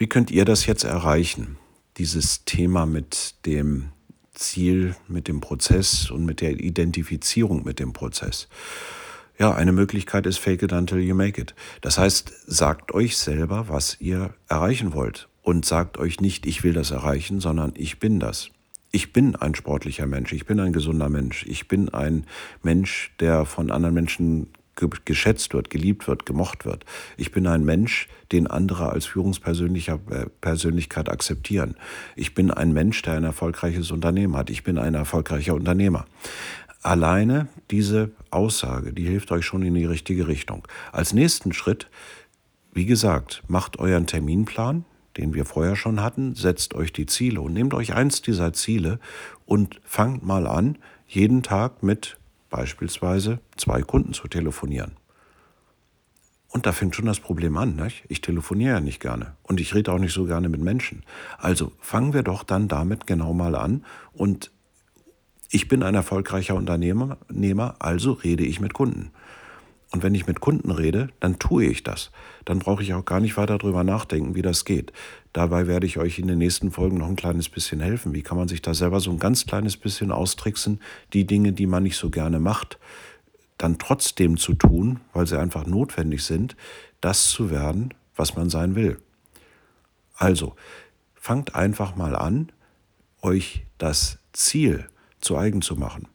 [0.00, 1.58] Wie könnt ihr das jetzt erreichen?
[1.98, 3.90] Dieses Thema mit dem
[4.32, 8.48] Ziel, mit dem Prozess und mit der Identifizierung mit dem Prozess.
[9.38, 11.54] Ja, eine Möglichkeit ist Fake it until you make it.
[11.82, 16.72] Das heißt, sagt euch selber, was ihr erreichen wollt und sagt euch nicht, ich will
[16.72, 18.48] das erreichen, sondern ich bin das.
[18.92, 22.24] Ich bin ein sportlicher Mensch, ich bin ein gesunder Mensch, ich bin ein
[22.62, 24.46] Mensch, der von anderen Menschen
[24.88, 26.84] geschätzt wird, geliebt wird, gemocht wird.
[27.16, 31.76] Ich bin ein Mensch, den andere als Führungspersönlichkeit äh, akzeptieren.
[32.16, 34.50] Ich bin ein Mensch, der ein erfolgreiches Unternehmen hat.
[34.50, 36.06] Ich bin ein erfolgreicher Unternehmer.
[36.82, 40.66] Alleine diese Aussage, die hilft euch schon in die richtige Richtung.
[40.92, 41.88] Als nächsten Schritt,
[42.72, 44.84] wie gesagt, macht euren Terminplan,
[45.16, 49.00] den wir vorher schon hatten, setzt euch die Ziele und nehmt euch eins dieser Ziele
[49.44, 52.19] und fangt mal an, jeden Tag mit
[52.50, 54.96] beispielsweise zwei Kunden zu telefonieren.
[56.48, 57.76] Und da fängt schon das Problem an.
[57.76, 58.04] Nicht?
[58.08, 61.04] Ich telefoniere ja nicht gerne und ich rede auch nicht so gerne mit Menschen.
[61.38, 63.84] Also fangen wir doch dann damit genau mal an.
[64.12, 64.50] Und
[65.48, 69.12] ich bin ein erfolgreicher Unternehmer, also rede ich mit Kunden.
[69.92, 72.10] Und wenn ich mit Kunden rede, dann tue ich das.
[72.44, 74.92] Dann brauche ich auch gar nicht weiter darüber nachdenken, wie das geht.
[75.32, 78.14] Dabei werde ich euch in den nächsten Folgen noch ein kleines bisschen helfen.
[78.14, 80.80] Wie kann man sich da selber so ein ganz kleines bisschen austricksen,
[81.12, 82.78] die Dinge, die man nicht so gerne macht,
[83.58, 86.56] dann trotzdem zu tun, weil sie einfach notwendig sind,
[87.00, 88.98] das zu werden, was man sein will.
[90.14, 90.54] Also,
[91.14, 92.52] fangt einfach mal an,
[93.22, 94.86] euch das Ziel
[95.20, 96.06] zu eigen zu machen,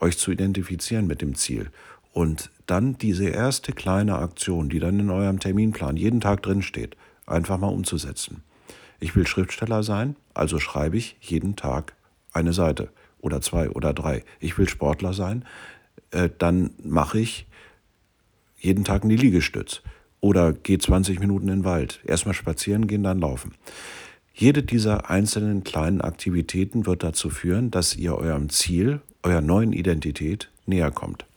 [0.00, 1.70] euch zu identifizieren mit dem Ziel
[2.18, 6.96] und dann diese erste kleine Aktion, die dann in eurem Terminplan jeden Tag drin steht,
[7.28, 8.42] einfach mal umzusetzen.
[8.98, 11.94] Ich will Schriftsteller sein, also schreibe ich jeden Tag
[12.32, 12.88] eine Seite
[13.20, 14.24] oder zwei oder drei.
[14.40, 15.44] Ich will Sportler sein,
[16.10, 17.46] äh, dann mache ich
[18.58, 19.82] jeden Tag in die Liegestütz
[20.18, 22.00] oder gehe 20 Minuten in den Wald.
[22.04, 23.54] Erstmal spazieren gehen, dann laufen.
[24.34, 30.50] Jede dieser einzelnen kleinen Aktivitäten wird dazu führen, dass ihr eurem Ziel, eurer neuen Identität
[30.66, 31.27] näher kommt.